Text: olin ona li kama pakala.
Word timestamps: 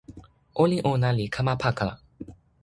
olin 0.63 0.81
ona 0.91 1.09
li 1.17 1.25
kama 1.35 1.53
pakala. 1.63 1.93